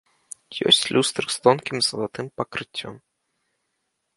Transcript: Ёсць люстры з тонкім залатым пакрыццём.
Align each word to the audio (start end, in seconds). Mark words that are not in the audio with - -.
Ёсць 0.69 0.87
люстры 0.95 1.27
з 1.35 1.37
тонкім 1.47 1.77
залатым 1.89 2.27
пакрыццём. 2.41 2.95